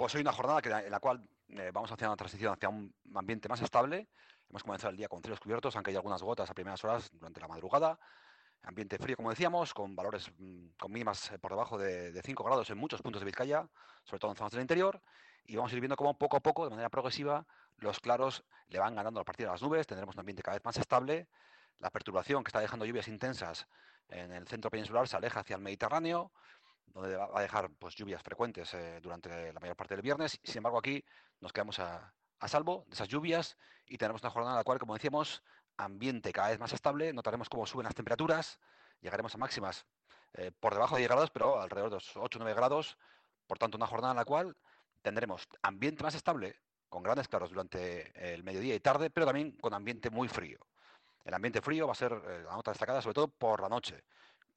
Pues 0.00 0.14
hoy 0.14 0.22
una 0.22 0.32
jornada 0.32 0.62
en 0.82 0.90
la 0.90 0.98
cual 0.98 1.22
eh, 1.50 1.70
vamos 1.74 1.92
hacia 1.92 2.06
una 2.06 2.16
transición 2.16 2.54
hacia 2.54 2.70
un 2.70 2.90
ambiente 3.14 3.50
más 3.50 3.60
estable. 3.60 4.08
Hemos 4.48 4.62
comenzado 4.62 4.92
el 4.92 4.96
día 4.96 5.08
con 5.08 5.20
cielos 5.20 5.38
cubiertos, 5.38 5.76
aunque 5.76 5.90
hay 5.90 5.96
algunas 5.96 6.22
gotas 6.22 6.48
a 6.48 6.54
primeras 6.54 6.82
horas 6.82 7.10
durante 7.12 7.38
la 7.38 7.46
madrugada. 7.46 8.00
Ambiente 8.62 8.96
frío, 8.96 9.14
como 9.14 9.28
decíamos, 9.28 9.74
con 9.74 9.94
valores 9.94 10.32
mm, 10.38 10.68
con 10.78 10.90
mínimas 10.90 11.32
eh, 11.32 11.38
por 11.38 11.50
debajo 11.50 11.76
de, 11.76 12.12
de 12.12 12.22
5 12.22 12.42
grados 12.42 12.70
en 12.70 12.78
muchos 12.78 13.02
puntos 13.02 13.20
de 13.20 13.26
Vizcaya, 13.26 13.68
sobre 14.04 14.20
todo 14.20 14.30
en 14.30 14.38
zonas 14.38 14.52
del 14.52 14.62
interior. 14.62 15.02
Y 15.44 15.56
vamos 15.56 15.70
a 15.70 15.74
ir 15.74 15.82
viendo 15.82 15.96
cómo 15.96 16.16
poco 16.16 16.38
a 16.38 16.40
poco, 16.40 16.64
de 16.64 16.70
manera 16.70 16.88
progresiva, 16.88 17.46
los 17.76 18.00
claros 18.00 18.42
le 18.68 18.78
van 18.78 18.94
ganando 18.94 19.20
la 19.20 19.24
partida 19.24 19.48
a 19.48 19.52
las 19.52 19.60
nubes. 19.60 19.86
Tendremos 19.86 20.14
un 20.14 20.20
ambiente 20.20 20.42
cada 20.42 20.56
vez 20.56 20.64
más 20.64 20.78
estable. 20.78 21.28
La 21.78 21.90
perturbación 21.90 22.42
que 22.42 22.48
está 22.48 22.60
dejando 22.60 22.86
lluvias 22.86 23.06
intensas 23.06 23.68
en 24.08 24.32
el 24.32 24.48
centro 24.48 24.70
peninsular 24.70 25.06
se 25.06 25.18
aleja 25.18 25.40
hacia 25.40 25.56
el 25.56 25.62
Mediterráneo 25.62 26.32
donde 26.92 27.16
va 27.16 27.28
a 27.34 27.42
dejar 27.42 27.70
pues, 27.78 27.94
lluvias 27.94 28.22
frecuentes 28.22 28.72
eh, 28.74 29.00
durante 29.00 29.52
la 29.52 29.60
mayor 29.60 29.76
parte 29.76 29.94
del 29.94 30.02
viernes. 30.02 30.38
Sin 30.42 30.58
embargo, 30.58 30.78
aquí 30.78 31.04
nos 31.40 31.52
quedamos 31.52 31.78
a, 31.78 32.12
salvo 32.46 32.84
de 32.88 32.94
esas 32.94 33.08
lluvias 33.08 33.56
y 33.86 33.98
tenemos 33.98 34.22
una 34.22 34.30
jornada 34.30 34.54
en 34.54 34.58
la 34.58 34.64
cual, 34.64 34.78
como 34.78 34.94
decíamos, 34.94 35.42
ambiente 35.76 36.32
cada 36.32 36.48
vez 36.48 36.58
más 36.58 36.72
estable. 36.72 37.12
Notaremos 37.12 37.48
cómo 37.48 37.66
suben 37.66 37.84
las 37.84 37.94
temperaturas. 37.94 38.58
Llegaremos 39.00 39.34
a 39.34 39.38
máximas 39.38 39.86
eh, 40.34 40.50
por 40.58 40.74
debajo 40.74 40.96
de 40.96 41.00
10 41.00 41.08
grados, 41.10 41.30
pero 41.30 41.60
alrededor 41.60 41.90
de 41.90 41.96
los 41.96 42.16
8 42.16 42.38
o 42.38 42.42
9 42.42 42.54
grados. 42.54 42.98
Por 43.46 43.58
tanto, 43.58 43.76
una 43.76 43.86
jornada 43.86 44.12
en 44.12 44.18
la 44.18 44.24
cual 44.24 44.56
tendremos 45.02 45.48
ambiente 45.62 46.02
más 46.02 46.14
estable, 46.14 46.60
con 46.88 47.02
grandes 47.02 47.28
claros 47.28 47.50
durante 47.50 48.34
el 48.34 48.42
mediodía 48.42 48.74
y 48.74 48.80
tarde, 48.80 49.10
pero 49.10 49.26
también 49.26 49.52
con 49.52 49.74
ambiente 49.74 50.10
muy 50.10 50.28
frío. 50.28 50.58
El 51.24 51.34
ambiente 51.34 51.60
frío 51.60 51.86
va 51.86 51.92
a 51.92 51.96
ser 51.96 52.12
eh, 52.12 52.42
la 52.44 52.52
nota 52.52 52.70
destacada 52.70 53.00
sobre 53.02 53.14
todo 53.14 53.28
por 53.28 53.60
la 53.60 53.68
noche 53.68 54.04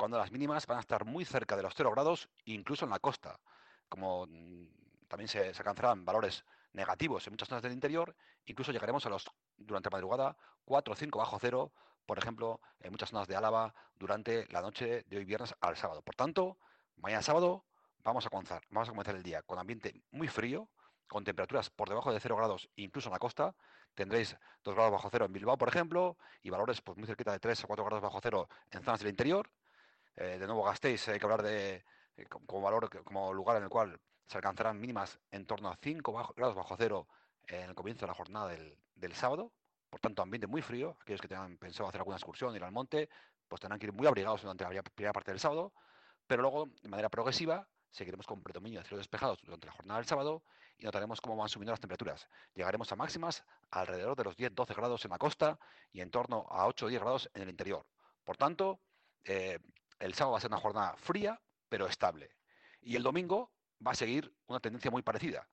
cuando 0.03 0.17
las 0.17 0.33
mínimas 0.33 0.67
van 0.67 0.79
a 0.79 0.81
estar 0.81 1.05
muy 1.05 1.23
cerca 1.23 1.55
de 1.55 1.63
los 1.63 1.73
0 1.77 1.89
grados, 1.91 2.27
incluso 2.43 2.83
en 2.83 2.91
la 2.91 2.99
costa, 2.99 3.39
como 3.87 4.27
mm, 4.27 4.67
también 5.07 5.29
se, 5.29 5.47
alcanzarán 5.47 6.03
valores 6.03 6.43
negativos 6.73 7.25
en 7.25 7.31
muchas 7.31 7.47
zonas 7.47 7.63
del 7.63 7.71
interior, 7.71 8.13
incluso 8.43 8.73
llegaremos 8.73 9.05
a 9.05 9.09
los, 9.09 9.31
durante 9.55 9.89
madrugada, 9.89 10.35
4 10.65 10.91
o 10.91 10.97
5 10.97 11.19
bajo 11.19 11.39
cero, 11.39 11.71
por 12.05 12.17
ejemplo, 12.17 12.59
en 12.81 12.91
muchas 12.91 13.11
zonas 13.11 13.29
de 13.29 13.37
Álava, 13.37 13.73
durante 13.95 14.45
la 14.51 14.61
noche 14.61 15.05
de 15.07 15.15
hoy 15.15 15.23
viernes 15.23 15.55
al 15.61 15.77
sábado. 15.77 16.01
Por 16.01 16.15
tanto, 16.15 16.57
mañana 16.97 17.21
sábado 17.21 17.63
vamos 18.03 18.25
a 18.25 18.29
comenzar, 18.29 18.61
vamos 18.71 18.89
a 18.89 18.91
comenzar 18.91 19.15
el 19.15 19.23
día 19.23 19.41
con 19.43 19.57
ambiente 19.57 20.01
muy 20.11 20.27
frío, 20.27 20.67
con 21.07 21.23
temperaturas 21.23 21.69
por 21.69 21.87
debajo 21.87 22.11
de 22.11 22.19
0 22.19 22.35
grados, 22.35 22.67
incluso 22.75 23.07
en 23.07 23.13
la 23.13 23.19
costa. 23.19 23.55
Tendréis 23.95 24.35
2 24.65 24.75
grados 24.75 24.91
bajo 24.91 25.07
cero 25.09 25.23
en 25.23 25.31
Bilbao, 25.31 25.57
por 25.57 25.69
ejemplo, 25.69 26.17
y 26.41 26.49
valores 26.49 26.81
pues, 26.81 26.97
muy 26.97 27.07
cerquita 27.07 27.31
de 27.31 27.39
3 27.39 27.63
o 27.63 27.67
4 27.67 27.85
grados 27.85 28.03
bajo 28.03 28.19
cero 28.21 28.49
en 28.69 28.83
zonas 28.83 28.99
del 28.99 29.11
interior. 29.11 29.49
Eh, 30.15 30.37
de 30.37 30.45
nuevo 30.45 30.63
gastéis, 30.63 31.07
hay 31.07 31.19
que 31.19 31.25
hablar 31.25 31.41
de 31.41 31.83
eh, 32.17 32.25
como 32.27 32.61
valor, 32.61 32.89
como 33.03 33.33
lugar 33.33 33.57
en 33.57 33.63
el 33.63 33.69
cual 33.69 33.99
se 34.27 34.37
alcanzarán 34.37 34.79
mínimas 34.79 35.19
en 35.31 35.45
torno 35.45 35.69
a 35.69 35.77
5 35.81 36.33
grados 36.35 36.55
bajo 36.55 36.75
cero 36.77 37.07
en 37.47 37.69
el 37.69 37.75
comienzo 37.75 38.01
de 38.01 38.07
la 38.07 38.13
jornada 38.13 38.49
del, 38.49 39.13
sábado. 39.13 39.51
Por 39.89 39.99
tanto, 39.99 40.21
ambiente 40.21 40.47
muy 40.47 40.61
frío. 40.61 40.97
Aquellos 41.01 41.21
que 41.21 41.27
tengan 41.27 41.57
pensado 41.57 41.89
hacer 41.89 42.01
alguna 42.01 42.17
excursión, 42.17 42.55
ir 42.55 42.63
al 42.63 42.71
monte, 42.71 43.09
pues 43.47 43.59
tendrán 43.59 43.79
que 43.79 43.87
ir 43.87 43.93
muy 43.93 44.07
abrigados 44.07 44.41
durante 44.41 44.63
la 44.63 44.81
primera 44.81 45.13
parte 45.13 45.31
del 45.31 45.39
sábado. 45.39 45.73
Pero 46.25 46.41
luego, 46.41 46.69
de 46.81 46.89
manera 46.89 47.09
progresiva, 47.09 47.67
seguiremos 47.91 48.25
con 48.25 48.41
predominio 48.41 48.79
de 48.79 48.85
cielos 48.85 49.01
despejados 49.01 49.41
durante 49.43 49.67
la 49.67 49.73
jornada 49.73 49.99
del 49.99 50.07
sábado 50.07 50.43
y 50.77 50.85
notaremos 50.85 51.21
cómo 51.21 51.35
van 51.35 51.49
subiendo 51.49 51.71
las 51.71 51.79
temperaturas. 51.79 52.27
Llegaremos 52.55 52.91
a 52.91 52.95
máximas 52.95 53.43
alrededor 53.69 54.15
de 54.15 54.23
los 54.23 54.37
10-12 54.37 54.75
grados 54.75 55.05
en 55.05 55.11
la 55.11 55.17
costa 55.17 55.59
y 55.91 56.01
en 56.01 56.09
torno 56.09 56.45
a 56.49 56.65
8 56.65 56.85
o 56.85 56.89
10 56.89 57.01
grados 57.01 57.29
en 57.33 57.43
el 57.43 57.49
interior. 57.49 57.85
Por 58.23 58.37
tanto, 58.37 58.79
eh, 59.25 59.59
el 60.03 60.13
sábado 60.13 60.33
va 60.33 60.37
a 60.37 60.41
ser 60.41 60.51
una 60.51 60.59
jornada 60.59 60.95
fría, 60.97 61.39
pero 61.69 61.87
estable. 61.87 62.35
Y 62.81 62.97
el 62.97 63.03
domingo 63.03 63.51
va 63.85 63.91
a 63.91 63.95
seguir 63.95 64.33
una 64.47 64.59
tendencia 64.59 64.91
muy 64.91 65.01
parecida. 65.01 65.47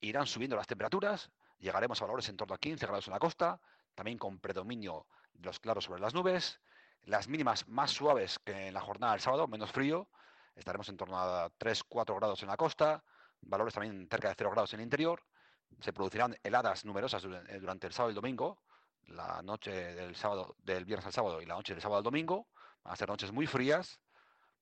Irán 0.00 0.26
subiendo 0.26 0.54
las 0.56 0.68
temperaturas, 0.68 1.30
llegaremos 1.58 2.00
a 2.00 2.04
valores 2.04 2.28
en 2.28 2.36
torno 2.36 2.54
a 2.54 2.58
15 2.58 2.86
grados 2.86 3.08
en 3.08 3.12
la 3.12 3.18
costa, 3.18 3.60
también 3.96 4.16
con 4.16 4.38
predominio 4.38 5.06
de 5.34 5.46
los 5.46 5.58
claros 5.58 5.84
sobre 5.84 6.00
las 6.00 6.14
nubes, 6.14 6.60
las 7.02 7.26
mínimas 7.26 7.66
más 7.66 7.90
suaves 7.90 8.38
que 8.38 8.68
en 8.68 8.74
la 8.74 8.80
jornada 8.80 9.12
del 9.12 9.22
sábado, 9.22 9.48
menos 9.48 9.72
frío, 9.72 10.08
estaremos 10.54 10.88
en 10.88 10.96
torno 10.96 11.18
a 11.18 11.50
3-4 11.58 12.16
grados 12.16 12.42
en 12.42 12.48
la 12.48 12.56
costa, 12.56 13.02
valores 13.40 13.74
también 13.74 14.06
cerca 14.08 14.28
de 14.28 14.34
0 14.38 14.50
grados 14.52 14.72
en 14.74 14.80
el 14.80 14.84
interior, 14.84 15.24
se 15.80 15.92
producirán 15.92 16.36
heladas 16.44 16.84
numerosas 16.84 17.22
durante 17.22 17.86
el 17.88 17.92
sábado 17.92 18.10
y 18.10 18.12
el 18.12 18.16
domingo, 18.22 18.62
la 19.06 19.42
noche 19.42 19.72
del 19.72 20.14
sábado, 20.14 20.54
del 20.58 20.84
viernes 20.84 21.06
al 21.06 21.12
sábado 21.12 21.42
y 21.42 21.46
la 21.46 21.54
noche 21.54 21.74
del 21.74 21.82
sábado 21.82 21.98
al 21.98 22.04
domingo, 22.04 22.46
Van 22.84 22.92
a 22.92 22.96
ser 22.96 23.08
noches 23.08 23.32
muy 23.32 23.46
frías, 23.46 24.00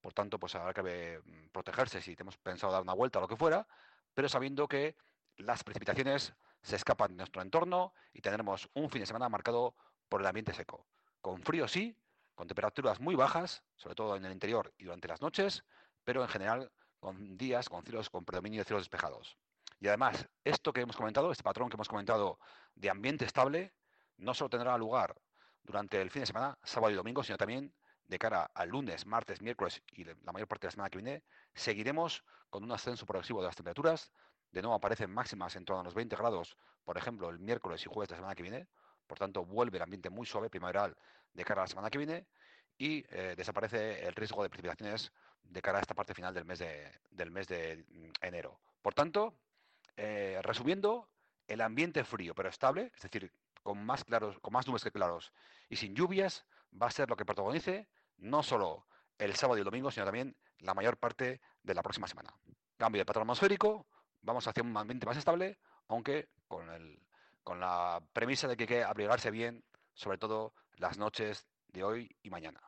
por 0.01 0.13
tanto, 0.13 0.39
pues 0.39 0.55
habrá 0.55 0.73
que 0.73 1.21
mm, 1.25 1.49
protegerse 1.51 2.01
si 2.01 2.15
tenemos 2.15 2.37
pensado 2.39 2.73
dar 2.73 2.83
una 2.83 2.95
vuelta 2.95 3.19
o 3.19 3.23
lo 3.23 3.29
que 3.29 3.37
fuera, 3.37 3.67
pero 4.15 4.29
sabiendo 4.29 4.69
que 4.69 4.97
las 5.37 5.63
precipitaciones 5.65 6.35
se 6.63 6.77
escapan 6.77 7.11
de 7.11 7.17
nuestro 7.19 7.43
entorno 7.43 7.93
y 8.13 8.21
tendremos 8.21 8.69
un 8.75 8.91
fin 8.91 9.01
de 9.01 9.07
semana 9.07 9.29
marcado 9.29 9.75
por 10.09 10.21
el 10.21 10.27
ambiente 10.27 10.53
seco. 10.53 10.87
Con 11.21 11.43
frío 11.43 11.69
sí, 11.69 11.97
con 12.35 12.47
temperaturas 12.47 13.01
muy 13.01 13.15
bajas, 13.15 13.63
sobre 13.77 13.95
todo 13.95 14.17
en 14.17 14.25
el 14.25 14.33
interior 14.33 14.73
y 14.79 14.85
durante 14.85 15.09
las 15.09 15.21
noches, 15.21 15.65
pero 16.05 16.23
en 16.23 16.29
general 16.29 16.71
con 17.01 17.37
días 17.37 17.69
con 17.69 17.85
cielos 17.85 18.11
con 18.11 18.25
predominio 18.25 18.61
de 18.61 18.65
cielos 18.65 18.83
despejados. 18.83 19.37
Y 19.81 19.87
además, 19.87 20.29
esto 20.45 20.73
que 20.73 20.81
hemos 20.81 20.97
comentado, 20.97 21.31
este 21.31 21.45
patrón 21.45 21.69
que 21.69 21.77
hemos 21.77 21.89
comentado 21.89 22.39
de 22.75 22.91
ambiente 22.91 23.25
estable, 23.25 23.73
no 24.17 24.35
solo 24.35 24.51
tendrá 24.51 24.77
lugar 24.77 25.15
durante 25.63 26.01
el 26.01 26.11
fin 26.11 26.23
de 26.23 26.27
semana, 26.27 26.59
sábado 26.65 26.93
y 26.93 26.97
domingo, 26.97 27.23
sino 27.23 27.39
también 27.39 27.73
de 28.09 28.19
cara 28.19 28.51
al 28.55 28.71
lunes, 28.71 29.07
martes, 29.07 29.41
miércoles 29.43 29.83
y 29.93 30.05
la 30.05 30.33
mayor 30.33 30.49
parte 30.49 30.67
de 30.67 30.69
la 30.69 30.73
semana 30.73 30.91
que 30.91 30.99
viene, 30.99 31.23
seguiremos 31.55 32.25
con 32.51 32.65
un 32.65 32.73
ascenso 32.73 33.07
progresivo 33.07 33.41
de 33.41 33.47
las 33.47 33.57
temperaturas. 33.57 34.11
De 34.51 34.63
nuevo 34.63 34.75
aparecen 34.75 35.11
máximas 35.11 35.55
en 35.57 35.65
torno 35.65 35.83
a 35.83 35.85
los 35.85 35.95
20 35.95 36.17
grados, 36.17 36.57
por 36.85 36.97
ejemplo, 36.97 37.29
el 37.29 37.39
miércoles 37.39 37.85
y 37.85 37.89
jueves 37.89 38.09
de 38.09 38.15
la 38.15 38.19
semana 38.19 38.35
que 38.35 38.43
viene. 38.43 38.67
Por 39.07 39.19
tanto, 39.19 39.45
vuelve 39.45 39.77
el 39.77 39.83
ambiente 39.83 40.11
muy 40.11 40.27
suave 40.27 40.49
primaveral 40.49 40.97
de 41.35 41.45
cara 41.45 41.63
a 41.63 41.65
la 41.65 41.69
semana 41.69 41.91
que 41.91 41.99
viene 41.99 42.27
y 42.79 43.05
eh, 43.11 43.35
desaparece 43.37 44.07
el 44.07 44.15
riesgo 44.15 44.43
de 44.43 44.49
precipitaciones 44.49 45.13
de 45.43 45.63
cara 45.63 45.79
a 45.79 45.81
esta 45.83 45.95
parte 45.95 46.15
final 46.15 46.33
del 46.33 46.45
mes 46.45 46.59
de, 46.59 46.91
del 47.11 47.31
mes 47.31 47.47
de 47.47 47.85
mm, 47.89 48.11
enero. 48.23 48.59
Por 48.81 48.95
tanto, 48.95 49.35
eh, 49.97 50.41
resumiendo, 50.43 51.09
el 51.49 51.63
ambiente 51.63 52.05
frío 52.05 52.35
pero 52.35 52.51
estable, 52.51 52.93
es 52.95 53.03
decir, 53.03 53.33
con 53.69 53.85
más 53.85 54.03
claros, 54.03 54.39
con 54.41 54.55
más 54.55 54.67
nubes 54.67 54.83
que 54.83 54.91
claros 54.91 55.31
y 55.69 55.77
sin 55.77 55.95
lluvias, 55.95 56.47
va 56.73 56.87
a 56.87 56.91
ser 56.91 57.11
lo 57.11 57.17
que 57.17 57.27
protagonice 57.27 57.87
no 58.17 58.43
solo 58.43 58.87
el 59.19 59.37
sábado 59.37 59.59
y 59.59 59.61
el 59.61 59.67
domingo, 59.67 59.91
sino 59.91 60.07
también 60.07 60.35
la 60.61 60.73
mayor 60.73 60.97
parte 60.97 61.43
de 61.63 61.75
la 61.75 61.83
próxima 61.83 62.09
semana. 62.09 62.33
Cambio 62.79 63.01
de 63.01 63.05
patrón 63.05 63.25
atmosférico, 63.25 63.87
vamos 64.23 64.49
hacia 64.49 64.63
un 64.63 64.75
ambiente 64.75 65.05
más 65.05 65.19
estable, 65.19 65.59
aunque 65.89 66.31
con, 66.49 66.67
con 67.45 67.61
la 67.61 68.03
premisa 68.15 68.49
de 68.49 68.57
que 68.57 68.63
hay 68.63 68.69
que 68.69 68.85
abrigarse 68.85 69.31
bien, 69.31 69.63
sobre 69.93 70.17
todo 70.17 70.55
las 70.77 70.97
noches 70.97 71.47
de 71.67 71.85
hoy 71.85 72.17
y 72.23 72.31
mañana. 72.31 72.68